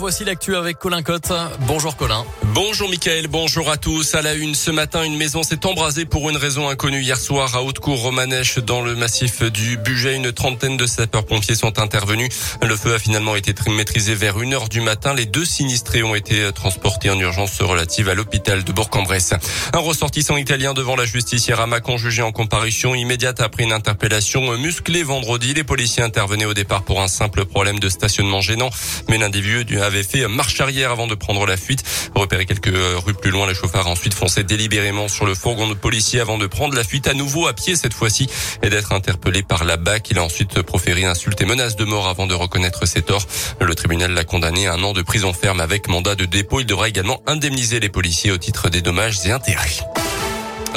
[0.00, 1.32] Voici l'actu avec Colin Cotte.
[1.62, 2.24] Bonjour Colin.
[2.54, 4.14] Bonjour Mickaël, bonjour à tous.
[4.14, 7.56] À la une ce matin, une maison s'est embrasée pour une raison inconnue hier soir
[7.56, 10.14] à Haute-Cour Romanèche dans le massif du budget.
[10.14, 12.28] Une trentaine de sapeurs-pompiers sont intervenus.
[12.62, 15.14] Le feu a finalement été maîtrisé vers 1 heure du matin.
[15.14, 19.34] Les deux sinistrés ont été transportés en urgence relative à l'hôpital de Bourg-en-Bresse.
[19.72, 23.72] Un ressortissant italien devant la justice hier à Macon jugé en comparution immédiate après une
[23.72, 25.54] interpellation musclée vendredi.
[25.54, 28.70] Les policiers intervenaient au départ pour un simple problème de stationnement gênant,
[29.08, 31.82] mais l'individu avait fait marche arrière avant de prendre la fuite.
[32.14, 32.72] Repéré quelques
[33.04, 36.38] rues plus loin, le chauffeur a ensuite foncé délibérément sur le fourgon de policier avant
[36.38, 38.28] de prendre la fuite à nouveau à pied cette fois-ci
[38.62, 40.10] et d'être interpellé par la BAC.
[40.10, 43.26] Il a ensuite proféré insultes et menaces de mort avant de reconnaître ses torts.
[43.60, 46.60] Le tribunal l'a condamné à un an de prison ferme avec mandat de dépôt.
[46.60, 49.97] Il devra également indemniser les policiers au titre des dommages et intérêts.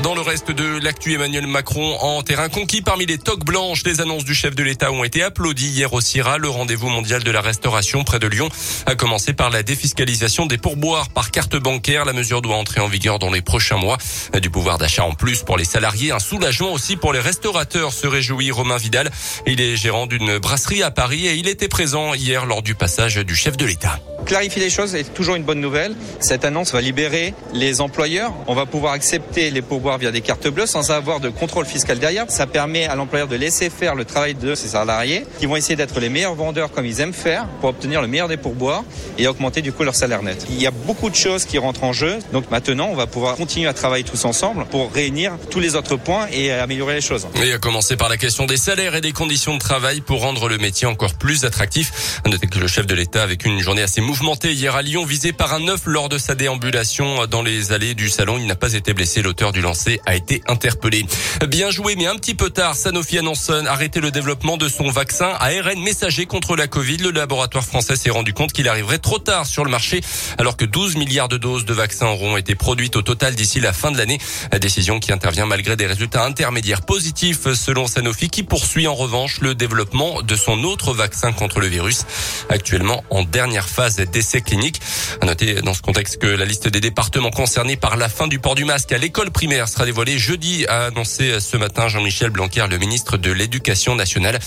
[0.03, 3.83] Dans le reste de l'actu, Emmanuel Macron en terrain conquis parmi les toques blanches.
[3.85, 7.23] Les annonces du chef de l'État ont été applaudies hier au CIRA, le rendez-vous mondial
[7.23, 8.49] de la restauration près de Lyon,
[8.87, 12.05] a commencé par la défiscalisation des pourboires par carte bancaire.
[12.05, 13.99] La mesure doit entrer en vigueur dans les prochains mois.
[14.41, 18.07] Du pouvoir d'achat en plus pour les salariés, un soulagement aussi pour les restaurateurs, se
[18.07, 19.11] réjouit Romain Vidal.
[19.45, 23.17] Il est gérant d'une brasserie à Paris et il était présent hier lors du passage
[23.17, 23.99] du chef de l'État.
[24.25, 25.95] Clarifier les choses est toujours une bonne nouvelle.
[26.19, 28.33] Cette annonce va libérer les employeurs.
[28.47, 31.99] On va pouvoir accepter les pourboires via des cartes bleues sans avoir de contrôle fiscal
[31.99, 32.25] derrière.
[32.29, 35.75] Ça permet à l'employeur de laisser faire le travail de ses salariés qui vont essayer
[35.75, 38.83] d'être les meilleurs vendeurs comme ils aiment faire pour obtenir le meilleur des pourboires
[39.17, 40.45] et augmenter du coup leur salaire net.
[40.49, 42.19] Il y a beaucoup de choses qui rentrent en jeu.
[42.33, 45.95] Donc maintenant, on va pouvoir continuer à travailler tous ensemble pour réunir tous les autres
[45.95, 47.27] points et améliorer les choses.
[47.41, 50.47] Et à commencer par la question des salaires et des conditions de travail pour rendre
[50.49, 52.21] le métier encore plus attractif.
[52.25, 55.33] Notez que le chef de l'État avec une journée assez mouvementée hier à Lyon, visé
[55.33, 58.37] par un œuf lors de sa déambulation dans les allées du salon.
[58.37, 59.21] Il n'a pas été blessé.
[59.21, 59.61] L'auteur du
[60.05, 61.05] a été interpellé.
[61.47, 62.75] Bien joué, mais un petit peu tard.
[62.75, 66.97] Sanofi annonce arrêter le développement de son vaccin ARN messager contre la Covid.
[66.97, 70.01] Le laboratoire français s'est rendu compte qu'il arriverait trop tard sur le marché,
[70.37, 73.73] alors que 12 milliards de doses de vaccins auront été produites au total d'ici la
[73.73, 74.19] fin de l'année.
[74.59, 79.55] Décision qui intervient malgré des résultats intermédiaires positifs selon Sanofi, qui poursuit en revanche le
[79.55, 82.05] développement de son autre vaccin contre le virus,
[82.49, 84.81] actuellement en dernière phase d'essai clinique.
[85.21, 88.39] À noter dans ce contexte que la liste des départements concernés par la fin du
[88.39, 92.65] port du masque à l'école primaire sera dévoilée jeudi, a annoncé ce matin Jean-Michel Blanquer,
[92.69, 94.39] le ministre de l'Éducation nationale.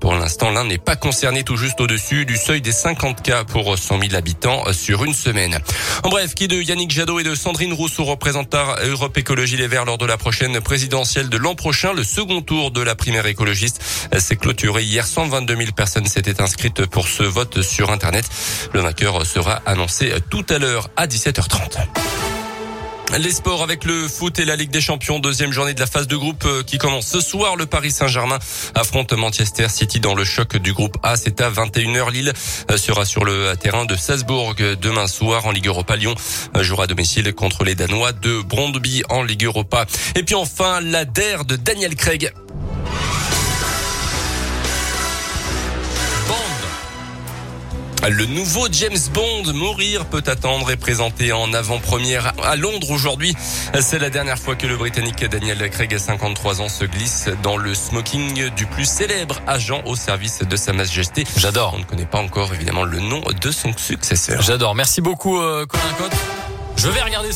[0.00, 3.76] Pour l'instant, l'un n'est pas concerné tout juste au-dessus du seuil des 50 cas pour
[3.78, 5.58] 100 000 habitants sur une semaine.
[6.02, 9.84] En bref, qui de Yannick Jadot et de Sandrine Rousseau représentera Europe Écologie Les Verts
[9.84, 11.92] lors de la prochaine présidentielle de l'an prochain.
[11.92, 13.82] Le second tour de la primaire écologiste
[14.18, 15.06] s'est clôturé hier.
[15.06, 18.24] 122 000 personnes s'étaient inscrites pour ce vote sur Internet.
[18.72, 22.23] Le vainqueur sera annoncé tout à l'heure à 17h30.
[23.18, 26.08] Les sports avec le foot et la Ligue des Champions, deuxième journée de la phase
[26.08, 27.54] de groupe qui commence ce soir.
[27.54, 28.38] Le Paris Saint-Germain
[28.74, 31.16] affronte Manchester City dans le choc du groupe A.
[31.16, 32.10] C'est à 21h.
[32.10, 32.32] Lille
[32.76, 35.94] sera sur le terrain de Salzbourg demain soir en Ligue Europa.
[35.94, 36.14] Lyon
[36.60, 39.86] jouera à domicile contre les Danois de Brondby en Ligue Europa.
[40.16, 42.32] Et puis enfin, la DER de Daniel Craig.
[48.10, 53.34] Le nouveau James Bond, Mourir peut attendre, est présenté en avant-première à Londres aujourd'hui.
[53.80, 57.56] C'est la dernière fois que le Britannique Daniel Craig, à 53 ans, se glisse dans
[57.56, 61.24] le smoking du plus célèbre agent au service de Sa Majesté.
[61.38, 61.72] J'adore.
[61.76, 64.42] On ne connaît pas encore évidemment le nom de son successeur.
[64.42, 64.74] J'adore.
[64.74, 66.16] Merci beaucoup, euh, Colin Cotte.
[66.76, 67.32] Je vais regarder